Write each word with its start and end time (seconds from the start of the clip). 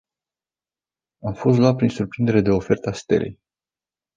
Am 1.27 1.33
fost 1.33 1.57
luat 1.59 1.75
prin 1.75 1.89
surprindere 1.89 2.41
de 2.41 2.49
oferta 2.49 2.91
Stelei. 2.91 3.39